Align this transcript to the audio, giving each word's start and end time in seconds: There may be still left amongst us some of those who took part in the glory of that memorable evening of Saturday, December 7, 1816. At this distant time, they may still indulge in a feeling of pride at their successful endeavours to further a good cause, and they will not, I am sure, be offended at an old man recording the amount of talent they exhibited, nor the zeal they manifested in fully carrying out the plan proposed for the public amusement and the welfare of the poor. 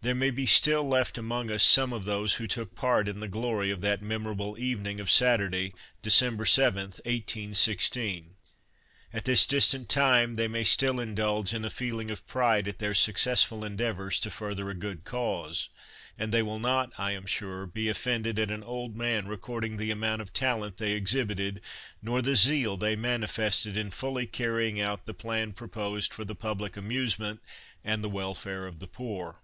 There 0.00 0.14
may 0.14 0.30
be 0.30 0.46
still 0.46 0.84
left 0.88 1.18
amongst 1.18 1.52
us 1.52 1.62
some 1.62 1.92
of 1.92 2.04
those 2.06 2.36
who 2.36 2.46
took 2.46 2.74
part 2.74 3.08
in 3.08 3.20
the 3.20 3.28
glory 3.28 3.70
of 3.70 3.82
that 3.82 4.00
memorable 4.00 4.56
evening 4.58 5.00
of 5.00 5.10
Saturday, 5.10 5.74
December 6.00 6.46
7, 6.46 6.82
1816. 7.04 8.30
At 9.12 9.26
this 9.26 9.44
distant 9.46 9.90
time, 9.90 10.36
they 10.36 10.48
may 10.48 10.64
still 10.64 10.98
indulge 10.98 11.52
in 11.52 11.62
a 11.62 11.68
feeling 11.68 12.10
of 12.10 12.26
pride 12.26 12.66
at 12.66 12.78
their 12.78 12.94
successful 12.94 13.62
endeavours 13.66 14.18
to 14.20 14.30
further 14.30 14.70
a 14.70 14.74
good 14.74 15.04
cause, 15.04 15.68
and 16.18 16.32
they 16.32 16.42
will 16.42 16.60
not, 16.60 16.90
I 16.96 17.12
am 17.12 17.26
sure, 17.26 17.66
be 17.66 17.88
offended 17.90 18.38
at 18.38 18.50
an 18.50 18.62
old 18.62 18.96
man 18.96 19.28
recording 19.28 19.76
the 19.76 19.90
amount 19.90 20.22
of 20.22 20.32
talent 20.32 20.78
they 20.78 20.92
exhibited, 20.92 21.60
nor 22.00 22.22
the 22.22 22.34
zeal 22.36 22.78
they 22.78 22.96
manifested 22.96 23.76
in 23.76 23.90
fully 23.90 24.26
carrying 24.26 24.80
out 24.80 25.04
the 25.04 25.12
plan 25.12 25.52
proposed 25.52 26.14
for 26.14 26.24
the 26.24 26.36
public 26.36 26.78
amusement 26.78 27.42
and 27.84 28.02
the 28.02 28.08
welfare 28.08 28.66
of 28.66 28.78
the 28.78 28.88
poor. 28.88 29.42